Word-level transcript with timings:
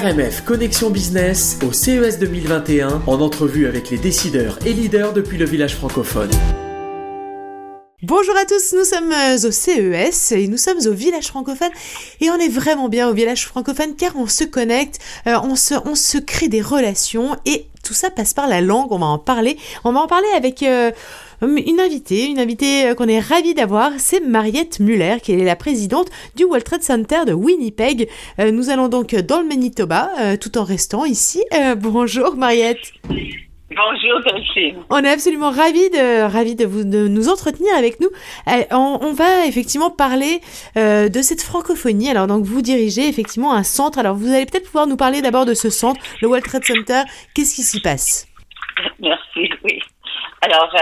RMF 0.00 0.44
Connexion 0.46 0.88
Business 0.88 1.58
au 1.62 1.74
CES 1.74 2.18
2021 2.18 3.02
en 3.06 3.20
entrevue 3.20 3.66
avec 3.66 3.90
les 3.90 3.98
décideurs 3.98 4.58
et 4.64 4.72
leaders 4.72 5.12
depuis 5.12 5.36
le 5.36 5.44
village 5.44 5.74
francophone. 5.74 6.30
Bonjour 8.02 8.34
à 8.34 8.46
tous, 8.46 8.74
nous 8.74 8.84
sommes 8.84 9.12
euh, 9.12 9.36
au 9.46 9.50
CES 9.50 10.32
et 10.32 10.48
nous 10.48 10.56
sommes 10.56 10.78
au 10.86 10.92
village 10.92 11.26
francophone 11.26 11.68
et 12.22 12.30
on 12.30 12.38
est 12.38 12.48
vraiment 12.48 12.88
bien 12.88 13.10
au 13.10 13.12
village 13.12 13.46
francophone 13.46 13.94
car 13.94 14.16
on 14.16 14.26
se 14.26 14.44
connecte, 14.44 15.00
euh, 15.26 15.38
on, 15.42 15.54
se, 15.54 15.74
on 15.84 15.94
se 15.94 16.16
crée 16.16 16.48
des 16.48 16.62
relations 16.62 17.36
et 17.44 17.66
tout 17.90 17.94
ça 17.94 18.08
passe 18.08 18.34
par 18.34 18.46
la 18.46 18.60
langue, 18.60 18.92
on 18.92 18.98
va 18.98 19.06
en 19.06 19.18
parler. 19.18 19.58
On 19.82 19.90
va 19.92 20.00
en 20.00 20.06
parler 20.06 20.28
avec... 20.36 20.62
Euh, 20.62 20.92
une 21.42 21.80
invitée, 21.80 22.26
une 22.26 22.38
invitée 22.38 22.86
euh, 22.86 22.94
qu'on 22.94 23.08
est 23.08 23.18
ravi 23.18 23.54
d'avoir, 23.54 23.90
c'est 23.96 24.20
Mariette 24.20 24.78
Muller, 24.78 25.16
qui 25.22 25.32
est 25.32 25.42
la 25.42 25.56
présidente 25.56 26.08
du 26.36 26.44
World 26.44 26.64
Trade 26.64 26.82
Center 26.82 27.24
de 27.26 27.32
Winnipeg. 27.32 28.08
Euh, 28.38 28.52
nous 28.52 28.70
allons 28.70 28.88
donc 28.88 29.14
dans 29.16 29.40
le 29.40 29.48
Manitoba, 29.48 30.36
tout 30.40 30.56
en 30.56 30.62
restant 30.62 31.04
ici. 31.04 31.42
bonjour 31.78 32.36
Mariette. 32.36 32.92
Bonjour 33.70 34.20
Delphine. 34.24 34.82
On 34.90 35.04
est 35.04 35.10
absolument 35.10 35.50
ravis 35.50 35.90
de, 35.90 36.22
ravis 36.22 36.56
de, 36.56 36.66
vous, 36.66 36.84
de 36.84 37.06
nous 37.06 37.28
entretenir 37.28 37.74
avec 37.76 38.00
nous. 38.00 38.08
On, 38.72 39.12
va 39.12 39.46
effectivement 39.46 39.90
parler 39.90 40.40
de 40.74 41.22
cette 41.22 41.42
francophonie. 41.42 42.10
Alors 42.10 42.26
donc 42.26 42.44
vous 42.44 42.62
dirigez 42.62 43.08
effectivement 43.08 43.52
un 43.54 43.62
centre. 43.62 43.98
Alors 43.98 44.16
vous 44.16 44.28
allez 44.32 44.46
peut-être 44.46 44.66
pouvoir 44.66 44.86
nous 44.88 44.96
parler 44.96 45.22
d'abord 45.22 45.46
de 45.46 45.54
ce 45.54 45.70
centre, 45.70 46.00
le 46.20 46.26
World 46.26 46.44
Trade 46.44 46.64
Center. 46.64 47.02
Qu'est-ce 47.34 47.54
qui 47.54 47.62
s'y 47.62 47.80
passe? 47.80 48.26
Merci, 48.98 49.48
oui. 49.62 49.80
Alors 50.42 50.74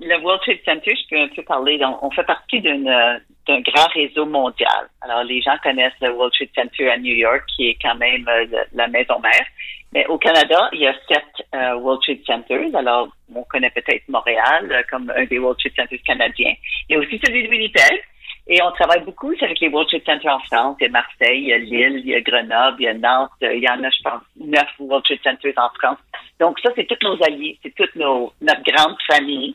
le 0.00 0.18
World 0.20 0.40
Trade 0.42 0.60
Center, 0.64 0.94
je 0.96 1.08
peux 1.08 1.20
un 1.20 1.28
peu 1.28 1.42
parler. 1.42 1.78
on 2.02 2.10
fait 2.10 2.24
partie 2.24 2.60
d'un 2.60 3.20
grand 3.46 3.88
réseau 3.94 4.24
mondial. 4.24 4.88
Alors, 5.02 5.24
les 5.24 5.42
gens 5.42 5.56
connaissent 5.62 5.92
le 6.00 6.10
World 6.12 6.32
Trade 6.32 6.48
Center 6.54 6.90
à 6.90 6.98
New 6.98 7.14
York, 7.14 7.42
qui 7.54 7.68
est 7.68 7.78
quand 7.82 7.96
même 7.96 8.26
euh, 8.28 8.46
la 8.72 8.88
maison 8.88 9.18
mère. 9.20 9.46
Mais 9.92 10.06
au 10.06 10.18
Canada, 10.18 10.68
il 10.72 10.80
y 10.80 10.86
a 10.86 10.94
sept 11.08 11.46
euh, 11.54 11.74
World 11.74 12.00
Trade 12.02 12.24
Centers. 12.24 12.74
Alors, 12.74 13.08
on 13.34 13.42
connaît 13.44 13.70
peut-être 13.70 14.08
Montréal 14.08 14.70
euh, 14.70 14.82
comme 14.88 15.12
un 15.16 15.24
des 15.24 15.38
World 15.38 15.58
Trade 15.58 15.74
Centers 15.76 16.02
canadiens. 16.06 16.54
Il 16.88 16.94
y 16.94 16.96
a 16.96 16.98
aussi 17.00 17.20
celui 17.24 17.44
de 17.44 17.48
Winnipeg. 17.48 18.02
Et 18.46 18.60
on 18.62 18.70
travaille 18.72 19.04
beaucoup 19.04 19.32
avec 19.40 19.60
les 19.60 19.68
World 19.68 19.88
Trade 19.88 20.04
Centers 20.06 20.34
en 20.34 20.38
France. 20.40 20.76
Il 20.80 20.84
y 20.84 20.86
a 20.86 20.90
Marseille, 20.90 21.40
il 21.40 21.48
y 21.48 21.52
a 21.52 21.58
Lille, 21.58 22.02
il 22.04 22.06
y 22.06 22.14
a 22.14 22.20
Grenoble, 22.20 22.76
il 22.80 22.84
y 22.84 22.88
a 22.88 22.94
Nantes. 22.94 23.30
Il 23.42 23.62
y 23.62 23.68
en 23.68 23.82
a, 23.82 23.90
je 23.90 24.02
pense, 24.02 24.22
neuf 24.38 24.68
World 24.78 25.04
Trade 25.04 25.20
Centers 25.24 25.54
en 25.56 25.70
France. 25.78 25.98
Donc, 26.38 26.58
ça, 26.60 26.70
c'est 26.76 26.86
tous 26.86 26.98
nos 27.02 27.20
alliés. 27.24 27.58
C'est 27.62 27.74
toute 27.74 27.94
nos, 27.96 28.32
notre 28.40 28.62
grande 28.62 28.96
famille. 29.08 29.54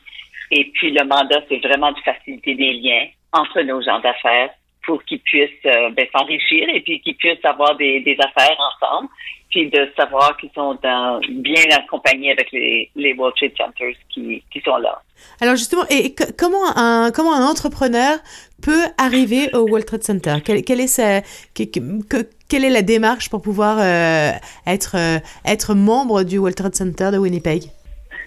Et 0.52 0.66
puis 0.74 0.92
le 0.92 1.04
mandat, 1.06 1.42
c'est 1.50 1.66
vraiment 1.66 1.92
de 1.92 2.00
faciliter 2.00 2.56
des 2.56 2.74
liens 2.74 3.08
entre 3.32 3.62
nos 3.62 3.82
gens 3.82 4.00
d'affaires 4.00 4.52
pour 4.86 5.04
qu'ils 5.04 5.20
puissent 5.20 5.50
euh, 5.66 5.90
ben, 5.92 6.06
s'enrichir 6.16 6.68
et 6.70 6.82
puis 6.82 7.02
qu'ils 7.02 7.16
puissent 7.16 7.44
avoir 7.44 7.76
des, 7.76 8.02
des, 8.02 8.18
affaires 8.20 8.58
ensemble, 8.60 9.10
puis 9.50 9.70
de 9.70 9.90
savoir 9.98 10.38
qu'ils 10.38 10.52
sont 10.54 10.78
dans, 10.82 11.20
bien 11.30 11.64
accompagnés 11.78 12.32
avec 12.32 12.52
les, 12.52 12.90
les 12.96 13.14
World 13.14 13.36
Trade 13.36 13.54
Centers 13.58 13.96
qui, 14.10 14.44
qui 14.52 14.62
sont 14.62 14.78
là. 14.78 15.02
Alors 15.42 15.56
justement, 15.56 15.84
et 15.90 16.14
comment 16.38 16.76
un 16.76 17.12
comment 17.12 17.34
un 17.34 17.46
entrepreneur 17.46 18.18
peut 18.62 18.84
arriver 18.98 19.50
au 19.54 19.62
World 19.62 19.86
Trade 19.86 20.04
Center? 20.04 20.36
Quelle, 20.44 20.64
quelle 20.64 20.82
est 20.82 20.88
sa, 20.88 21.22
quelle 21.54 22.66
est 22.66 22.70
la 22.70 22.82
démarche 22.82 23.30
pour 23.30 23.42
pouvoir 23.42 23.78
euh, 23.80 24.32
être 24.68 24.96
euh, 24.96 25.20
être 25.46 25.74
membre 25.74 26.24
du 26.24 26.38
World 26.38 26.56
Trade 26.56 26.76
Center 26.76 27.10
de 27.12 27.18
Winnipeg? 27.18 27.64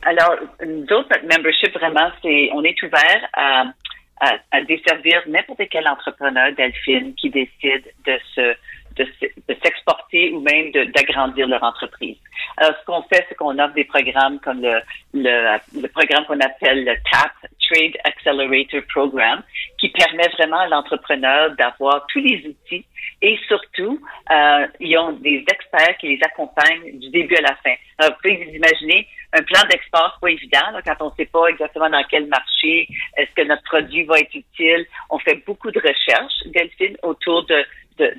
Alors, 0.02 0.36
d'autres 0.60 1.08
notre 1.10 1.26
membership, 1.26 1.72
vraiment, 1.74 2.10
c'est, 2.22 2.50
on 2.54 2.62
est 2.62 2.80
ouvert 2.82 3.28
à, 3.34 3.64
à, 4.20 4.60
desservir 4.62 5.22
n'importe 5.26 5.62
quel 5.70 5.86
entrepreneur 5.88 6.52
Delphine 6.54 7.14
qui 7.14 7.30
décide 7.30 7.84
de 8.06 8.18
se 8.34 8.54
de, 8.96 9.54
s'exporter 9.62 10.32
ou 10.32 10.40
même 10.40 10.72
d'agrandir 10.72 11.46
leur 11.46 11.62
entreprise. 11.62 12.16
Alors, 12.56 12.74
ce 12.80 12.84
qu'on 12.84 13.02
fait, 13.02 13.24
c'est 13.28 13.36
qu'on 13.36 13.56
offre 13.58 13.74
des 13.74 13.84
programmes 13.84 14.40
comme 14.40 14.60
le, 14.60 14.80
le, 15.14 15.56
le 15.80 15.88
programme 15.88 16.24
qu'on 16.26 16.40
appelle 16.40 16.84
le 16.84 16.94
TAP, 17.10 17.32
Trade 17.68 17.96
Accelerator 18.04 18.80
Program, 18.92 19.42
qui 19.78 19.90
permet 19.90 20.28
vraiment 20.36 20.58
à 20.58 20.66
l'entrepreneur 20.66 21.54
d'avoir 21.56 22.06
tous 22.08 22.20
les 22.20 22.44
outils 22.46 22.84
et 23.20 23.38
surtout, 23.48 24.00
euh, 24.30 24.66
ils 24.80 24.96
ont 24.96 25.12
des 25.12 25.44
experts 25.50 25.96
qui 25.98 26.16
les 26.16 26.20
accompagnent 26.22 26.98
du 26.98 27.10
début 27.10 27.36
à 27.36 27.42
la 27.42 27.56
fin. 27.56 27.74
Alors, 27.98 28.12
vous 28.12 28.18
pouvez 28.22 28.44
vous 28.44 28.56
imaginer, 28.56 29.06
un 29.32 29.42
plan 29.42 29.60
d'export, 29.68 30.18
pas 30.20 30.28
évident, 30.28 30.70
là, 30.72 30.80
quand 30.84 30.96
on 31.00 31.10
ne 31.10 31.16
sait 31.16 31.26
pas 31.26 31.46
exactement 31.48 31.90
dans 31.90 32.04
quel 32.10 32.26
marché, 32.26 32.88
est-ce 33.16 33.30
que 33.34 33.46
notre 33.46 33.62
produit 33.64 34.04
va 34.04 34.18
être 34.18 34.34
utile. 34.34 34.86
On 35.10 35.18
fait 35.18 35.42
beaucoup 35.46 35.70
de 35.70 35.78
recherches, 35.78 36.46
Delphine, 36.46 36.96
autour 37.02 37.44
de, 37.46 37.64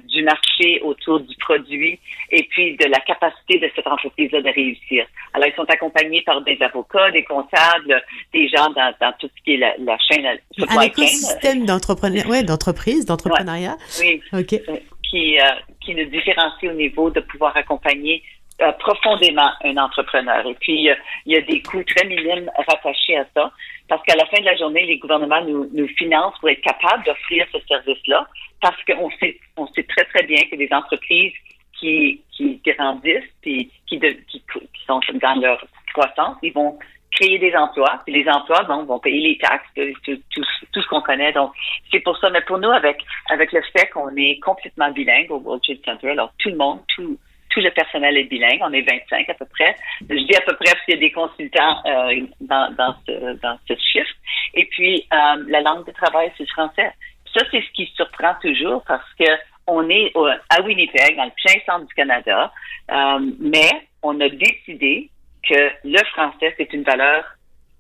du 0.08 0.24
marché, 0.24 0.82
autour 0.84 1.20
du 1.22 1.36
produit 1.38 2.00
et 2.32 2.44
puis 2.44 2.76
de 2.78 2.86
la 2.86 3.00
capacité 3.00 3.60
de 3.60 3.70
cette 3.76 3.88
entreprise-là 3.88 4.42
de 4.42 4.50
réussir. 4.50 5.06
Alors, 5.34 5.48
ils 5.48 5.56
sont 5.56 5.70
accompagnés 5.70 6.22
par 6.24 6.42
des 6.42 6.58
avocats, 6.62 7.12
des 7.12 7.24
comptables, 7.24 8.04
des 8.34 8.48
gens 8.50 8.70
dans, 8.72 8.94
dans 9.00 9.14
tout 9.20 9.30
ce 9.36 9.44
qui 9.44 9.54
est 9.54 9.58
la, 9.58 9.76
la 9.80 9.98
chaîne. 9.98 10.26
Un 10.70 10.82
écosystème 10.82 11.66
d'entrepreneur, 11.66 12.28
ouais, 12.28 12.44
d'entreprise, 12.44 13.06
d'entrepreneuriat. 13.06 13.78
oui. 14.00 14.22
OK. 14.34 14.62
Qui, 15.10 15.40
euh, 15.40 15.44
qui 15.82 15.96
nous 15.96 16.06
différencie 16.06 16.70
au 16.70 16.76
niveau 16.76 17.10
de 17.10 17.20
pouvoir 17.22 17.58
accompagner 17.58 18.22
euh, 18.22 18.39
profondément 18.80 19.52
un 19.64 19.78
entrepreneur. 19.78 20.46
Et 20.46 20.54
puis, 20.56 20.90
il 21.26 21.34
y 21.34 21.38
a 21.38 21.42
des 21.42 21.62
coûts 21.62 21.84
très 21.84 22.06
minimes 22.08 22.50
rattachés 22.68 23.18
à 23.18 23.26
ça, 23.34 23.52
parce 23.88 24.04
qu'à 24.04 24.16
la 24.16 24.26
fin 24.26 24.40
de 24.40 24.46
la 24.46 24.56
journée, 24.56 24.86
les 24.86 24.98
gouvernements 24.98 25.42
nous, 25.44 25.88
financent 25.98 26.38
pour 26.40 26.50
être 26.50 26.62
capables 26.62 27.04
d'offrir 27.06 27.46
ce 27.52 27.60
service-là, 27.68 28.28
parce 28.62 28.82
qu'on 28.86 29.10
sait, 29.20 29.40
on 29.58 29.68
sait 29.68 29.84
très, 29.84 30.06
très 30.06 30.24
bien 30.24 30.42
que 30.50 30.56
des 30.56 30.70
entreprises 30.72 31.34
qui, 31.80 32.22
qui 32.32 32.62
grandissent 32.66 33.24
qui, 33.42 33.72
qui, 33.88 34.00
qui, 34.00 34.44
sont 34.86 35.00
dans 35.22 35.42
leur 35.42 35.64
croissance, 35.94 36.38
ils 36.44 36.54
vont 36.54 36.78
créer 37.12 37.40
des 37.40 37.56
emplois. 37.56 38.02
Et 38.08 38.12
les 38.12 38.30
emplois, 38.30 38.64
donc, 38.66 38.88
vont 38.88 39.00
payer 39.00 39.30
les 39.30 39.38
taxes, 39.38 39.68
tout, 39.76 40.18
tout, 40.34 40.44
tout 40.72 40.82
ce 40.82 40.88
qu'on 40.88 41.02
connaît. 41.02 41.32
Donc, 41.32 41.52
c'est 41.92 42.02
pour 42.02 42.18
ça. 42.18 42.30
Mais 42.30 42.42
pour 42.42 42.60
nous, 42.60 42.70
avec, 42.70 43.04
avec 43.30 43.52
le 43.52 43.62
fait 43.76 43.88
qu'on 43.88 44.16
est 44.16 44.40
complètement 44.40 44.92
bilingue 44.92 45.32
au 45.32 45.38
World 45.38 45.64
Trade 45.64 45.80
Center, 45.86 46.10
alors 46.12 46.32
tout 46.38 46.50
le 46.50 46.58
monde, 46.58 46.80
tout, 46.96 47.18
le 47.62 47.72
personnel 47.72 48.18
est 48.18 48.26
bilingue. 48.26 48.60
On 48.62 48.74
est 48.74 48.82
25 48.82 49.30
à 49.30 49.34
peu 49.34 49.46
près. 49.46 49.76
Je 50.02 50.16
dis 50.16 50.36
à 50.36 50.42
peu 50.42 50.56
près 50.56 50.72
parce 50.72 50.84
qu'il 50.86 50.96
y 50.96 50.98
a 50.98 51.00
des 51.00 51.12
consultants 51.12 51.82
euh, 51.86 52.22
dans, 52.42 52.76
dans 52.76 53.60
ce 53.68 53.74
chiffre. 53.76 54.14
Et 54.54 54.66
puis, 54.66 55.06
euh, 55.14 55.44
la 55.48 55.62
langue 55.62 55.86
de 55.86 55.92
travail, 55.92 56.32
c'est 56.38 56.44
le 56.44 56.50
français. 56.50 56.92
Ça, 57.34 57.46
c'est 57.52 57.62
ce 57.62 57.72
qui 57.74 57.86
surprend 57.96 58.34
toujours 58.42 58.84
parce 58.88 59.14
que 59.20 59.26
on 59.68 59.88
est 59.90 60.12
à 60.50 60.62
Winnipeg, 60.62 61.16
dans 61.16 61.26
le 61.26 61.32
plein 61.44 61.62
centre 61.66 61.86
du 61.86 61.94
Canada, 61.94 62.52
euh, 62.92 63.20
mais 63.40 63.70
on 64.02 64.20
a 64.20 64.30
décidé 64.30 65.10
que 65.48 65.70
le 65.84 66.04
français, 66.12 66.54
c'est 66.58 66.74
une 66.74 66.84
valeur 66.84 67.24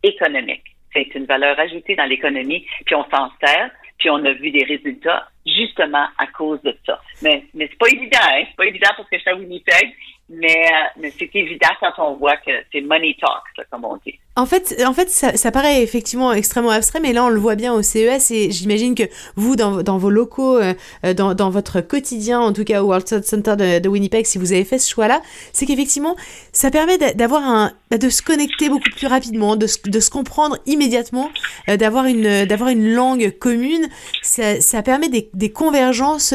économique. 0.03 0.63
C'est 0.93 1.13
une 1.15 1.25
valeur 1.25 1.59
ajoutée 1.59 1.95
dans 1.95 2.05
l'économie, 2.05 2.65
puis 2.85 2.95
on 2.95 3.05
s'en 3.09 3.31
sert, 3.43 3.69
puis 3.99 4.09
on 4.09 4.23
a 4.25 4.31
vu 4.31 4.49
des 4.51 4.63
résultats 4.63 5.29
justement 5.45 6.07
à 6.17 6.27
cause 6.27 6.61
de 6.63 6.75
ça. 6.85 6.99
Mais, 7.21 7.43
mais 7.53 7.67
c'est 7.69 7.77
pas 7.77 7.89
évident, 7.89 8.17
hein? 8.23 8.43
C'est 8.47 8.55
pas 8.55 8.65
évident 8.65 8.89
parce 8.95 9.09
que 9.09 9.17
je 9.17 9.21
suis 9.21 9.29
à 9.29 9.35
Winnipeg, 9.35 9.95
mais, 10.29 10.65
euh, 10.65 10.87
mais 10.97 11.09
c'est 11.11 11.29
évident 11.35 11.69
quand 11.79 11.93
on 11.97 12.15
voit 12.15 12.37
que 12.37 12.51
c'est 12.71 12.81
money 12.81 13.15
talk, 13.19 13.67
comme 13.69 13.85
on 13.85 13.97
dit. 13.97 14.17
En 14.35 14.45
fait, 14.45 14.81
en 14.85 14.93
fait 14.93 15.09
ça, 15.09 15.51
paraît 15.51 15.83
effectivement 15.83 16.31
extrêmement 16.31 16.69
abstrait, 16.69 17.01
mais 17.01 17.11
là, 17.11 17.25
on 17.25 17.29
le 17.29 17.39
voit 17.39 17.55
bien 17.55 17.73
au 17.73 17.81
CES 17.81 18.31
et 18.31 18.51
j'imagine 18.51 18.95
que 18.95 19.03
vous, 19.35 19.57
dans, 19.57 19.97
vos 19.97 20.09
locaux, 20.09 20.57
euh, 20.57 20.73
euh, 21.05 21.13
dans, 21.13 21.49
votre 21.49 21.81
quotidien, 21.81 22.39
en 22.39 22.53
tout 22.53 22.63
cas 22.63 22.81
au 22.81 22.85
World 22.85 23.05
Trade 23.05 23.25
Center 23.25 23.55
de, 23.57 23.89
Winnipeg, 23.89 24.25
si 24.25 24.37
vous 24.37 24.53
avez 24.53 24.63
fait 24.63 24.79
ce 24.79 24.89
choix-là, 24.89 25.21
c'est 25.51 25.65
qu'effectivement, 25.65 26.15
ça 26.53 26.71
permet 26.71 26.97
d'avoir 27.15 27.43
un, 27.43 27.73
bah, 27.91 27.97
de 27.97 28.09
se 28.09 28.21
connecter 28.21 28.69
beaucoup 28.69 28.89
plus 28.95 29.07
rapidement, 29.07 29.57
de, 29.57 29.67
se 29.67 30.09
comprendre 30.09 30.57
immédiatement, 30.65 31.29
d'avoir 31.67 32.05
une, 32.05 32.45
d'avoir 32.45 32.69
une 32.69 32.93
langue 32.93 33.35
commune. 33.39 33.89
Ça, 34.21 34.83
permet 34.83 35.09
des, 35.09 35.29
des 35.33 35.51
convergences 35.51 36.33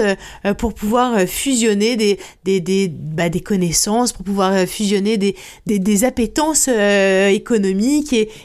pour 0.59 0.75
pouvoir 0.75 1.21
fusionner 1.21 1.97
des, 1.97 2.19
des, 2.45 2.61
des, 2.61 2.89
bah, 2.89 3.31
des 3.31 3.41
connaissances, 3.41 4.13
pour 4.13 4.25
pouvoir 4.25 4.67
fusionner 4.67 5.17
des, 5.17 5.37
des, 5.65 5.79
des 5.79 6.05
appétences 6.05 6.69
économiques 6.69 7.84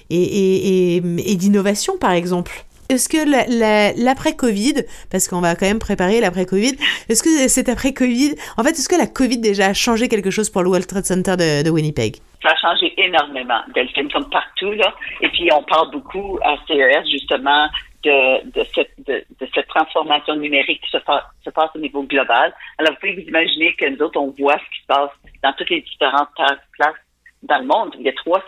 et, 0.10 1.36
d'innovation, 1.36 1.98
par 1.98 2.12
exemple. 2.12 2.52
Est-ce 2.90 3.08
que 3.08 4.04
l'après-Covid, 4.04 4.84
parce 5.12 5.28
qu'on 5.28 5.42
va 5.42 5.54
quand 5.56 5.68
même 5.68 5.78
préparer 5.78 6.22
l'après-Covid, 6.22 6.74
est-ce 7.08 7.22
que 7.22 7.48
cet 7.48 7.70
après-Covid, 7.70 8.34
en 8.58 8.64
fait, 8.64 8.72
est-ce 8.72 8.90
que 8.90 8.98
la 8.98 9.06
Covid 9.06 9.38
déjà 9.38 9.68
a 9.68 9.74
changé 9.74 10.08
quelque 10.08 10.32
chose 10.32 10.50
pour 10.50 10.64
le 10.64 10.70
World 10.70 10.88
Trade 10.88 11.06
Center 11.06 11.36
de, 11.38 11.70
Winnipeg? 11.70 12.16
Ça 12.42 12.50
a 12.50 12.56
changé 12.56 12.92
énormément, 12.98 13.62
Delphine, 13.76 14.12
comme 14.12 14.28
partout, 14.32 14.72
là. 14.72 14.92
Et 15.22 15.30
puis, 15.30 15.50
on 15.54 15.62
parle 15.62 15.92
beaucoup 15.92 16.40
à 16.44 16.56
CES, 16.68 17.08
justement, 17.12 17.68
de, 18.04 18.64
cette, 18.74 19.68
transformation 19.68 20.36
numérique 20.36 20.82
qui 20.82 20.90
se, 20.90 21.50
passe 21.52 21.70
au 21.76 21.80
niveau 21.80 22.04
global. 22.04 22.54
Alors, 22.80 22.94
vous 22.94 23.00
pouvez 23.02 23.22
vous 23.22 23.28
imaginer 23.28 23.76
que 23.76 23.88
nous 23.88 24.02
autres, 24.02 24.20
on 24.20 24.34
voit 24.40 24.58
ce 24.58 24.76
qui 24.76 24.82
se 24.82 24.88
passe 24.88 25.12
dans 25.44 25.54
toutes 25.54 25.70
les 25.70 25.82
différentes 25.82 26.30
places 26.36 26.96
dans 27.44 27.60
le 27.60 27.66
monde. 27.66 27.96
Il 28.00 28.06
y 28.06 28.10
a 28.10 28.14
300 28.14 28.44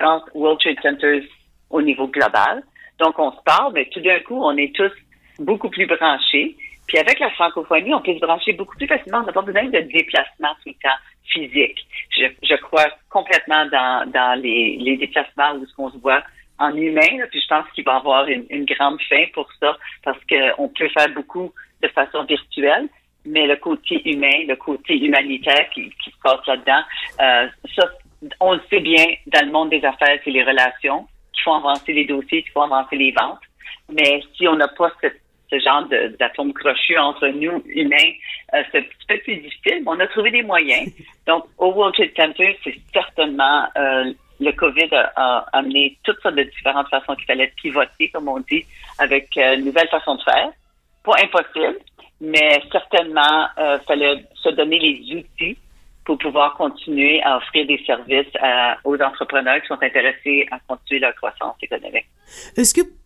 30 0.00 0.24
World 0.34 0.60
Trade 0.60 0.80
Centers 0.82 1.22
au 1.70 1.82
niveau 1.82 2.08
global. 2.08 2.62
Donc, 2.98 3.18
on 3.18 3.30
se 3.32 3.42
parle, 3.44 3.72
mais 3.74 3.86
tout 3.86 4.00
d'un 4.00 4.18
coup, 4.20 4.42
on 4.42 4.56
est 4.56 4.74
tous 4.74 4.92
beaucoup 5.38 5.70
plus 5.70 5.86
branchés. 5.86 6.56
Puis 6.86 6.98
avec 6.98 7.20
la 7.20 7.30
francophonie, 7.30 7.94
on 7.94 8.00
peut 8.00 8.14
se 8.14 8.18
brancher 8.18 8.52
beaucoup 8.52 8.76
plus 8.76 8.88
facilement. 8.88 9.20
On 9.20 9.22
n'a 9.22 9.32
pas 9.32 9.42
besoin 9.42 9.64
de 9.64 9.80
déplacement 9.80 10.54
tout 10.62 10.70
le 10.70 10.82
temps 10.82 10.98
physique. 11.24 11.86
Je, 12.18 12.56
crois 12.56 12.86
complètement 13.08 13.64
dans, 13.66 14.10
dans 14.10 14.40
les, 14.40 14.96
déplacements 14.96 15.54
où 15.54 15.66
on 15.78 15.90
se 15.90 15.98
voit 15.98 16.22
en 16.58 16.74
humain. 16.74 17.26
puis 17.30 17.40
je 17.40 17.46
pense 17.46 17.64
qu'il 17.74 17.84
va 17.84 17.94
y 17.94 17.96
avoir 17.96 18.26
une, 18.26 18.64
grande 18.64 19.00
fin 19.08 19.24
pour 19.32 19.48
ça 19.60 19.76
parce 20.02 20.18
qu'on 20.28 20.68
peut 20.68 20.88
faire 20.88 21.08
beaucoup 21.14 21.52
de 21.80 21.88
façon 21.88 22.24
virtuelle. 22.24 22.88
Mais 23.24 23.46
le 23.46 23.56
côté 23.56 24.00
humain, 24.10 24.44
le 24.48 24.56
côté 24.56 24.98
humanitaire 24.98 25.68
qui, 25.72 25.90
qui 26.02 26.10
se 26.10 26.16
passe 26.22 26.44
là-dedans, 26.46 26.82
euh, 27.20 27.48
ça, 27.76 27.88
on 28.40 28.54
le 28.54 28.60
sait 28.68 28.80
bien, 28.80 29.04
dans 29.26 29.46
le 29.46 29.52
monde 29.52 29.70
des 29.70 29.84
affaires, 29.84 30.18
c'est 30.24 30.30
les 30.30 30.44
relations 30.44 31.06
qui 31.32 31.42
font 31.42 31.54
avancer 31.54 31.92
les 31.92 32.04
dossiers, 32.04 32.42
qui 32.42 32.50
font 32.50 32.62
avancer 32.62 32.96
les 32.96 33.12
ventes. 33.12 33.40
Mais 33.92 34.22
si 34.36 34.46
on 34.46 34.56
n'a 34.56 34.68
pas 34.68 34.90
ce, 35.02 35.08
ce 35.50 35.58
genre 35.58 35.86
d'atomes 36.18 36.52
crochus 36.52 36.98
entre 36.98 37.28
nous, 37.28 37.62
humains, 37.66 38.12
euh, 38.54 38.62
c'est 38.70 38.78
un 38.78 38.82
petit 38.82 39.06
peu 39.08 39.18
plus 39.18 39.36
difficile, 39.36 39.82
mais 39.82 39.88
on 39.88 40.00
a 40.00 40.06
trouvé 40.06 40.30
des 40.30 40.42
moyens. 40.42 40.90
Donc, 41.26 41.44
au 41.58 41.72
World 41.72 41.94
Trade 41.94 42.12
Center, 42.16 42.58
c'est 42.62 42.76
certainement 42.92 43.66
euh, 43.76 44.12
le 44.40 44.52
COVID 44.52 44.88
a, 45.16 45.46
amené 45.52 45.96
toutes 46.02 46.20
sortes 46.20 46.34
de 46.34 46.42
différentes 46.44 46.88
façons 46.88 47.14
qu'il 47.14 47.26
fallait 47.26 47.52
pivoter, 47.56 48.08
comme 48.08 48.28
on 48.28 48.40
dit, 48.40 48.64
avec 48.98 49.36
euh, 49.36 49.56
une 49.56 49.66
nouvelle 49.66 49.88
façon 49.88 50.16
de 50.16 50.22
faire. 50.22 50.50
Pas 51.04 51.14
impossible, 51.22 51.78
mais 52.20 52.62
certainement, 52.72 53.46
il 53.56 53.62
euh, 53.62 53.78
fallait 53.80 54.24
se 54.34 54.48
donner 54.50 54.78
les 54.78 55.16
outils 55.16 55.58
pour 56.10 56.18
pouvoir 56.18 56.56
continuer 56.56 57.22
à 57.22 57.36
offrir 57.36 57.68
des 57.68 57.80
services 57.86 58.26
aux 58.82 59.00
entrepreneurs 59.00 59.60
qui 59.60 59.68
sont 59.68 59.80
intéressés 59.80 60.44
à 60.50 60.58
continuer 60.66 60.98
leur 60.98 61.14
croissance 61.14 61.54
économique. 61.62 62.06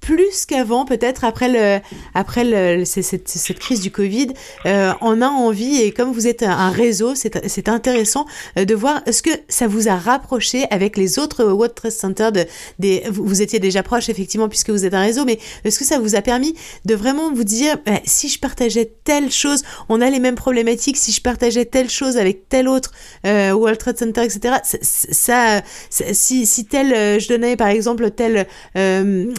Plus 0.04 0.44
qu'avant, 0.44 0.84
peut-être 0.84 1.24
après 1.24 1.48
le, 1.48 1.80
après 2.12 2.44
le, 2.44 2.84
cette, 2.84 3.26
cette, 3.26 3.58
crise 3.58 3.80
du 3.80 3.90
Covid, 3.90 4.28
euh, 4.66 4.92
on 5.00 5.22
a 5.22 5.28
envie 5.28 5.80
et 5.80 5.92
comme 5.92 6.12
vous 6.12 6.26
êtes 6.26 6.42
un 6.42 6.68
réseau, 6.68 7.14
c'est 7.14 7.68
intéressant 7.68 8.26
euh, 8.58 8.66
de 8.66 8.74
voir 8.74 9.00
est-ce 9.06 9.22
que 9.22 9.30
ça 9.48 9.66
vous 9.66 9.88
a 9.88 9.96
rapproché 9.96 10.66
avec 10.70 10.98
les 10.98 11.18
autres 11.18 11.44
World 11.44 11.74
Trade 11.74 11.92
Center 11.92 12.28
de, 12.32 12.44
des, 12.78 13.04
vous, 13.10 13.40
étiez 13.40 13.60
déjà 13.60 13.82
proche 13.82 14.10
effectivement 14.10 14.50
puisque 14.50 14.68
vous 14.68 14.84
êtes 14.84 14.92
un 14.92 15.00
réseau, 15.00 15.24
mais 15.24 15.38
est-ce 15.64 15.78
que 15.78 15.86
ça 15.86 15.98
vous 15.98 16.14
a 16.14 16.20
permis 16.20 16.54
de 16.84 16.94
vraiment 16.94 17.32
vous 17.32 17.44
dire 17.44 17.78
bah, 17.86 18.00
si 18.04 18.28
je 18.28 18.38
partageais 18.38 18.92
telle 19.04 19.30
chose, 19.30 19.62
on 19.88 20.02
a 20.02 20.10
les 20.10 20.20
mêmes 20.20 20.34
problématiques, 20.34 20.98
si 20.98 21.12
je 21.12 21.22
partageais 21.22 21.64
telle 21.64 21.88
chose 21.88 22.18
avec 22.18 22.50
tel 22.50 22.68
autre 22.68 22.92
euh, 23.26 23.52
World 23.52 23.78
Trade 23.78 23.98
Center, 23.98 24.22
etc. 24.22 24.56
Ça, 24.62 25.62
si, 25.88 26.44
si 26.44 26.66
tel, 26.66 26.92
euh, 26.92 27.18
je 27.18 27.28
donnais 27.28 27.56
par 27.56 27.68
exemple 27.68 28.10
tel 28.10 28.46
euh, 28.76 29.32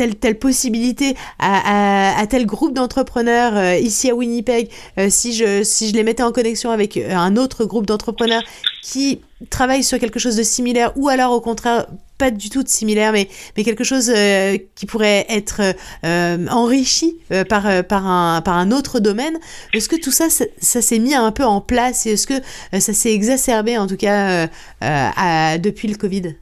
telle, 0.00 0.14
telle 0.14 0.38
possibilité 0.38 1.14
à, 1.38 2.24
tel 2.30 2.46
groupe 2.46 2.72
d'entrepreneurs 2.72 3.54
euh, 3.54 3.76
ici 3.76 4.08
à 4.08 4.14
Winnipeg, 4.14 4.70
euh, 4.96 5.08
si, 5.10 5.34
je, 5.34 5.62
si 5.62 5.90
je 5.90 5.94
les 5.94 6.04
mettais 6.04 6.22
en 6.22 6.32
connexion 6.32 6.70
avec 6.70 6.96
euh, 6.96 7.14
un 7.14 7.36
autre 7.36 7.66
groupe 7.66 7.84
d'entrepreneurs 7.84 8.42
qui 8.82 9.20
travaillent 9.50 9.84
sur 9.84 9.98
quelque 9.98 10.18
chose 10.18 10.36
de 10.36 10.42
similaire 10.42 10.92
ou 10.96 11.10
alors 11.10 11.32
au 11.32 11.42
contraire 11.42 11.86
pas 12.16 12.30
du 12.30 12.48
tout 12.48 12.62
de 12.62 12.68
similaire 12.68 13.12
mais, 13.12 13.28
mais 13.58 13.64
quelque 13.64 13.84
chose 13.84 14.10
qui 14.74 14.86
pourrait 14.86 15.26
être 15.28 15.74
enrichi 16.02 17.16
par, 17.48 17.84
par, 17.84 18.06
un, 18.06 18.42
par 18.42 18.56
un 18.56 18.70
autre 18.70 19.00
domaine. 19.00 19.38
Est-ce 19.72 19.88
que 19.88 19.96
tout 19.96 20.10
ça, 20.10 20.26
ça, 20.30 20.82
s'est 20.82 20.98
mis 20.98 21.14
un 21.14 21.32
peu 21.32 21.44
en 21.44 21.62
place 21.62 22.04
et 22.04 22.12
est-ce 22.12 22.26
que 22.26 22.40
ça 22.78 22.92
s'est 22.92 23.14
exacerbé 23.14 23.78
en 23.78 23.86
tout 23.86 23.96
cas 23.96 24.48
depuis 25.58 25.88
le 25.88 25.96
Covid? 25.96 26.34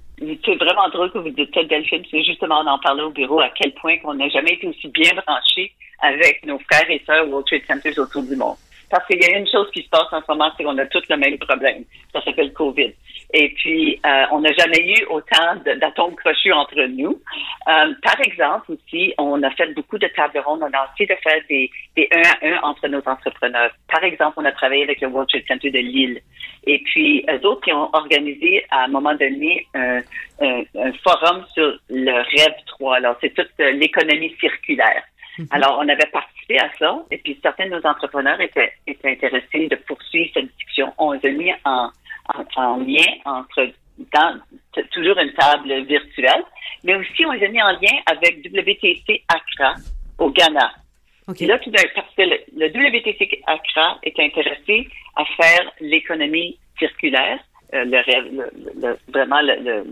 C'est 0.44 0.56
vraiment 0.56 0.88
drôle 0.88 1.12
que 1.12 1.18
vous 1.18 1.30
dites 1.30 1.54
ça, 1.54 1.62
Delphine. 1.64 2.02
C'est 2.10 2.22
justement, 2.22 2.60
on 2.60 2.66
en 2.66 2.78
parlait 2.78 3.02
au 3.02 3.10
bureau 3.10 3.40
à 3.40 3.50
quel 3.50 3.72
point 3.74 3.98
qu'on 3.98 4.14
n'a 4.14 4.28
jamais 4.28 4.54
été 4.54 4.66
aussi 4.66 4.88
bien 4.88 5.12
branchés 5.14 5.72
avec 6.00 6.44
nos 6.46 6.58
frères 6.58 6.90
et 6.90 7.02
sœurs 7.06 7.28
World 7.28 7.46
Trade 7.46 7.62
Centers 7.66 7.98
autour 7.98 8.22
du 8.22 8.36
monde. 8.36 8.56
Parce 8.90 9.06
qu'il 9.06 9.20
y 9.22 9.24
a 9.24 9.38
une 9.38 9.46
chose 9.46 9.70
qui 9.72 9.82
se 9.82 9.88
passe 9.88 10.06
en 10.12 10.20
ce 10.20 10.26
moment, 10.28 10.50
c'est 10.56 10.64
qu'on 10.64 10.78
a 10.78 10.86
tous 10.86 11.02
le 11.10 11.16
même 11.16 11.38
problème. 11.38 11.84
Ça 12.12 12.22
s'appelle 12.22 12.52
COVID. 12.52 12.92
Et 13.34 13.50
puis, 13.50 14.00
euh, 14.06 14.24
on 14.30 14.40
n'a 14.40 14.52
jamais 14.52 14.80
eu 14.88 15.04
autant 15.10 15.56
d'atomes 15.64 16.16
crochus 16.16 16.52
entre 16.52 16.80
nous. 16.86 17.20
Euh, 17.68 17.92
par 18.02 18.18
exemple, 18.24 18.72
aussi, 18.72 19.12
on 19.18 19.42
a 19.42 19.50
fait 19.50 19.74
beaucoup 19.74 19.98
de 19.98 20.06
tables 20.08 20.38
rondes. 20.38 20.62
On 20.62 20.76
a 20.76 20.90
essayé 20.94 21.06
de 21.06 21.20
faire 21.22 21.40
des, 21.48 21.70
des 21.94 22.08
un 22.12 22.22
à 22.22 22.54
un 22.54 22.62
entre 22.62 22.88
nos 22.88 23.02
entrepreneurs. 23.06 23.70
Par 23.92 24.02
exemple, 24.02 24.34
on 24.38 24.44
a 24.46 24.52
travaillé 24.52 24.84
avec 24.84 25.02
le 25.02 25.08
World 25.08 25.28
Trade 25.28 25.44
Center 25.46 25.70
de 25.70 25.78
Lille. 25.78 26.22
Et 26.64 26.78
puis, 26.78 27.24
eux 27.28 27.46
autres 27.46 27.60
qui 27.60 27.72
ont 27.72 27.90
organisé 27.92 28.64
à 28.70 28.84
un 28.84 28.88
moment 28.88 29.14
donné 29.14 29.66
un, 29.74 30.00
un, 30.40 30.62
un 30.76 30.92
forum 31.04 31.44
sur 31.52 31.78
le 31.90 32.12
REV 32.12 32.54
3. 32.66 32.96
Alors, 32.96 33.16
c'est 33.20 33.34
toute 33.34 33.50
l'économie 33.58 34.34
circulaire. 34.40 35.02
Mhm. 35.38 35.46
Alors, 35.50 35.78
on 35.78 35.88
avait 35.88 36.10
participé 36.12 36.58
à 36.58 36.70
ça, 36.78 37.04
et 37.10 37.18
puis 37.18 37.38
certains 37.42 37.66
de 37.66 37.70
nos 37.70 37.86
entrepreneurs 37.86 38.40
étaient, 38.40 38.72
étaient 38.86 39.12
intéressés 39.12 39.68
de 39.68 39.76
poursuivre 39.76 40.30
cette 40.34 40.46
discussion. 40.56 40.92
On 40.98 41.12
a 41.12 41.28
mis 41.28 41.52
en, 41.64 41.90
en, 42.56 42.76
lien 42.78 43.06
entre 43.24 43.68
dans, 44.12 44.40
toujours 44.92 45.18
une 45.18 45.32
table 45.34 45.84
virtuelle, 45.84 46.44
mais 46.84 46.94
aussi 46.94 47.24
on 47.26 47.32
les 47.32 47.44
a 47.44 47.48
mis 47.48 47.62
en 47.62 47.72
lien 47.72 47.96
avec 48.06 48.44
WTC 48.46 49.22
Accra 49.28 49.74
au 50.18 50.30
Ghana. 50.30 50.72
Là, 51.40 51.58
tout 51.58 51.70
parce 51.70 52.14
que 52.16 52.22
le, 52.22 52.68
WTC 52.68 53.42
Accra 53.46 53.98
est 54.02 54.18
intéressé 54.18 54.88
à 55.14 55.24
faire 55.24 55.70
l'économie 55.80 56.58
circulaire, 56.78 57.38
euh, 57.74 57.84
le, 57.84 58.50
le, 58.80 58.98
vraiment 59.12 59.40
le, 59.42 59.84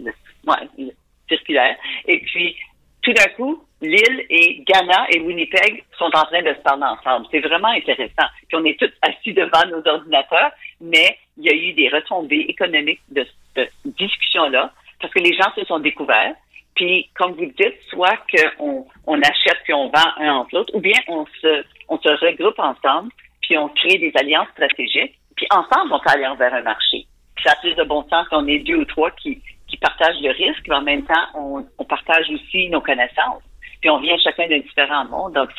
ouais, 0.46 0.92
circulaire. 1.28 1.76
Et 2.06 2.20
puis, 2.20 2.56
tout 3.02 3.12
d'un 3.12 3.28
coup, 3.36 3.65
Lille 3.82 4.24
et 4.30 4.64
Ghana 4.66 5.06
et 5.10 5.20
Winnipeg 5.20 5.84
sont 5.98 6.10
en 6.14 6.24
train 6.24 6.42
de 6.42 6.54
se 6.54 6.60
parler 6.60 6.84
ensemble. 6.84 7.26
C'est 7.30 7.40
vraiment 7.40 7.68
intéressant. 7.68 8.26
Puis 8.48 8.56
on 8.56 8.64
est 8.64 8.78
tous 8.78 8.92
assis 9.02 9.34
devant 9.34 9.66
nos 9.68 9.86
ordinateurs, 9.86 10.50
mais 10.80 11.18
il 11.36 11.44
y 11.44 11.50
a 11.50 11.54
eu 11.54 11.72
des 11.74 11.88
retombées 11.90 12.46
économiques 12.48 13.02
de 13.10 13.26
cette 13.54 13.72
discussion-là 13.84 14.72
parce 15.00 15.12
que 15.12 15.20
les 15.20 15.34
gens 15.34 15.52
se 15.54 15.64
sont 15.66 15.78
découverts. 15.78 16.34
Puis, 16.74 17.08
comme 17.14 17.32
vous 17.32 17.46
dites, 17.46 17.78
soit 17.88 18.18
qu'on 18.30 18.86
on 19.06 19.20
achète 19.20 19.58
puis 19.64 19.74
on 19.74 19.88
vend 19.88 20.10
un 20.18 20.32
entre 20.36 20.54
l'autre, 20.54 20.74
ou 20.74 20.80
bien 20.80 20.98
on 21.08 21.26
se, 21.40 21.64
on 21.88 21.98
se 21.98 22.08
regroupe 22.08 22.58
ensemble 22.58 23.10
puis 23.42 23.56
on 23.58 23.68
crée 23.68 23.98
des 23.98 24.12
alliances 24.18 24.48
stratégiques. 24.52 25.18
Puis 25.36 25.46
ensemble, 25.50 25.92
on 25.92 26.00
peut 26.00 26.10
aller 26.10 26.26
vers 26.38 26.54
un 26.54 26.62
marché. 26.62 27.06
Puis 27.34 27.44
ça 27.44 27.52
a 27.52 27.56
plus 27.60 27.74
de 27.74 27.84
bon 27.84 28.06
sens 28.08 28.26
qu'on 28.28 28.46
est 28.46 28.60
deux 28.60 28.76
ou 28.76 28.84
trois 28.86 29.10
qui, 29.10 29.42
qui 29.68 29.76
partagent 29.76 30.20
le 30.22 30.30
risque, 30.30 30.64
mais 30.66 30.76
en 30.76 30.82
même 30.82 31.04
temps, 31.04 31.26
on, 31.34 31.66
on 31.76 31.84
partage 31.84 32.30
aussi 32.30 32.70
nos 32.70 32.80
connaissances 32.80 33.42
puis 33.86 33.90
on 33.92 34.00
vient 34.00 34.18
chacun 34.18 34.48
d'un 34.48 34.58
différent 34.58 35.04
monde. 35.04 35.34
Donc, 35.34 35.50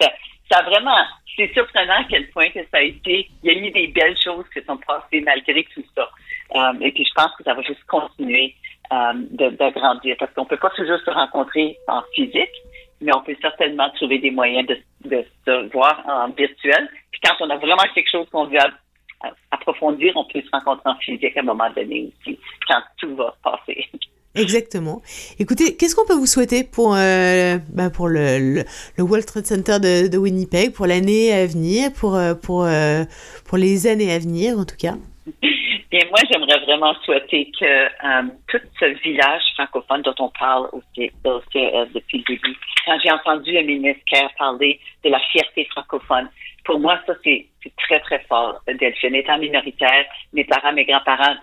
ça, 0.51 0.61
vraiment, 0.63 1.01
c'est 1.37 1.49
surprenant 1.53 2.01
à 2.01 2.03
quel 2.09 2.29
point 2.31 2.49
que 2.49 2.59
ça 2.59 2.79
a 2.79 2.81
été, 2.81 3.29
il 3.41 3.49
y 3.49 3.55
a 3.55 3.57
eu 3.57 3.71
des 3.71 3.87
belles 3.87 4.17
choses 4.21 4.43
qui 4.53 4.61
sont 4.65 4.75
passées 4.75 5.21
malgré 5.21 5.63
tout 5.73 5.83
ça. 5.95 6.09
Euh, 6.55 6.73
et 6.81 6.91
puis, 6.91 7.05
je 7.05 7.13
pense 7.13 7.33
que 7.37 7.45
ça 7.45 7.53
va 7.53 7.61
juste 7.61 7.85
continuer 7.85 8.53
euh, 8.91 9.13
d'agrandir 9.31 10.17
parce 10.19 10.33
qu'on 10.33 10.43
peut 10.43 10.57
pas 10.57 10.71
toujours 10.71 10.99
se 10.99 11.09
rencontrer 11.09 11.77
en 11.87 12.01
physique, 12.13 12.51
mais 12.99 13.15
on 13.15 13.21
peut 13.21 13.37
certainement 13.41 13.89
trouver 13.91 14.19
des 14.19 14.31
moyens 14.31 14.67
de, 14.67 14.77
de 15.05 15.25
se 15.45 15.71
voir 15.71 16.03
en 16.05 16.27
virtuel. 16.27 16.89
Puis 17.11 17.21
quand 17.23 17.35
on 17.39 17.49
a 17.49 17.55
vraiment 17.55 17.85
quelque 17.95 18.11
chose 18.11 18.27
qu'on 18.29 18.47
veut 18.47 18.57
approfondir, 19.51 20.11
on 20.17 20.25
peut 20.25 20.41
se 20.41 20.49
rencontrer 20.51 20.89
en 20.89 20.95
physique 20.95 21.37
à 21.37 21.39
un 21.39 21.43
moment 21.43 21.69
donné 21.69 22.09
aussi, 22.09 22.37
quand 22.67 22.81
tout 22.97 23.15
va 23.15 23.33
passer. 23.41 23.87
Exactement. 24.37 25.01
Écoutez, 25.39 25.75
qu'est-ce 25.75 25.95
qu'on 25.95 26.05
peut 26.05 26.15
vous 26.15 26.25
souhaiter 26.25 26.63
pour, 26.63 26.95
euh, 26.95 27.57
bah 27.73 27.89
pour 27.89 28.07
le, 28.07 28.63
le, 28.97 29.03
World 29.03 29.25
Trade 29.25 29.45
Center 29.45 29.79
de, 29.79 30.17
Winnipeg, 30.17 30.71
pour 30.71 30.87
l'année 30.87 31.33
à 31.33 31.45
venir, 31.45 31.91
pour, 31.93 32.15
euh, 32.15 32.33
pour, 32.33 32.63
euh, 32.63 33.03
pour 33.45 33.57
les 33.57 33.87
années 33.87 34.11
à 34.11 34.19
venir 34.19 34.57
en 34.59 34.65
tout 34.65 34.77
cas? 34.77 34.97
Bien, 35.89 36.01
moi, 36.09 36.19
j'aimerais 36.29 36.59
vraiment 36.65 36.93
souhaiter 37.05 37.49
que 37.57 37.65
euh, 37.65 38.23
tout 38.49 38.59
ce 38.77 38.85
village 39.03 39.43
francophone 39.55 40.01
dont 40.01 40.15
on 40.19 40.29
parle 40.37 40.67
au, 40.73 40.79
au 40.79 41.41
CES 41.53 41.87
depuis 41.93 42.17
le 42.17 42.35
début, 42.35 42.57
quand 42.85 42.97
j'ai 43.01 43.11
entendu 43.11 43.57
un 43.57 43.63
ministre 43.63 44.03
parler 44.37 44.79
de 45.05 45.09
la 45.09 45.19
fierté 45.31 45.65
francophone, 45.71 46.29
pour 46.65 46.81
moi, 46.81 46.99
ça, 47.07 47.13
c'est 47.23 47.47
très, 47.77 48.01
très 48.01 48.19
fort, 48.27 48.61
Delphine. 48.67 49.15
Étant 49.15 49.37
minoritaire, 49.37 50.05
mes 50.33 50.43
parents, 50.43 50.73
mes 50.73 50.83
grands-parents, 50.83 51.35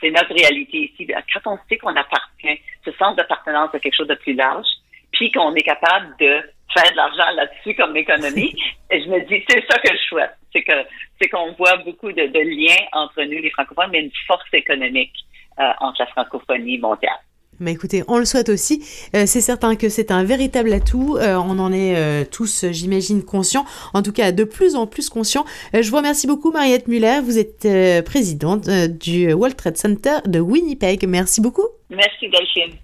c'est 0.00 0.10
notre 0.10 0.32
réalité 0.32 0.90
ici. 0.90 1.06
Quand 1.34 1.52
on 1.52 1.58
sait 1.68 1.76
qu'on 1.76 1.94
appartient, 1.94 2.58
ce 2.82 2.92
sens 2.92 3.14
d'appartenance 3.16 3.74
à 3.74 3.78
quelque 3.78 3.96
chose 3.96 4.08
de 4.08 4.14
plus 4.14 4.32
large, 4.32 4.66
puis 5.12 5.30
qu'on 5.30 5.54
est 5.54 5.62
capable 5.62 6.16
de 6.18 6.40
faire 6.74 6.90
de 6.90 6.96
l'argent 6.96 7.30
là-dessus 7.36 7.74
comme 7.74 7.94
économie, 7.94 8.54
je 8.90 9.08
me 9.10 9.20
dis, 9.26 9.44
c'est 9.46 9.62
ça 9.70 9.78
que 9.78 9.92
je 9.94 10.02
souhaite. 10.08 10.34
C'est 10.52 10.62
que 10.62 10.72
c'est 11.20 11.28
qu'on 11.28 11.52
voit 11.52 11.76
beaucoup 11.78 12.12
de, 12.12 12.22
liens 12.22 12.84
entre 12.92 13.22
nous, 13.22 13.40
les 13.40 13.50
francophones, 13.50 13.90
mais 13.90 14.00
une 14.00 14.10
force 14.26 14.52
économique 14.52 15.14
euh, 15.58 15.70
entre 15.80 16.00
la 16.00 16.06
francophonie 16.06 16.78
mondiale. 16.78 17.18
Mais 17.62 17.72
écoutez, 17.72 18.02
on 18.08 18.18
le 18.18 18.24
souhaite 18.24 18.48
aussi. 18.48 18.82
Euh, 19.14 19.24
c'est 19.26 19.40
certain 19.40 19.76
que 19.76 19.88
c'est 19.88 20.10
un 20.10 20.24
véritable 20.24 20.72
atout. 20.72 21.16
Euh, 21.16 21.36
on 21.36 21.58
en 21.58 21.72
est 21.72 21.96
euh, 21.96 22.24
tous, 22.30 22.64
j'imagine, 22.70 23.24
conscients. 23.24 23.64
En 23.94 24.02
tout 24.02 24.12
cas, 24.12 24.32
de 24.32 24.44
plus 24.44 24.74
en 24.74 24.86
plus 24.86 25.08
conscients. 25.08 25.44
je 25.72 25.88
vous 25.88 25.96
remercie 25.96 26.26
beaucoup, 26.26 26.50
Mariette 26.50 26.88
Muller. 26.88 27.20
Vous 27.22 27.38
êtes 27.38 28.04
présidente 28.04 28.68
du 28.68 29.32
World 29.32 29.56
Trade 29.56 29.76
Center 29.76 30.18
de 30.26 30.40
Winnipeg. 30.40 31.06
Merci 31.06 31.40
beaucoup. 31.40 31.66
Merci, 31.90 32.28
Delphine. 32.28 32.76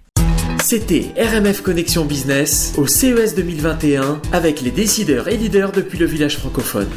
C'était 0.59 1.05
RMF 1.17 1.61
Connexion 1.61 2.05
Business 2.05 2.75
au 2.77 2.85
CES 2.85 3.35
2021 3.35 4.21
avec 4.33 4.61
les 4.61 4.71
décideurs 4.71 5.27
et 5.27 5.37
leaders 5.37 5.71
depuis 5.71 5.97
le 5.97 6.05
village 6.05 6.37
francophone. 6.37 6.89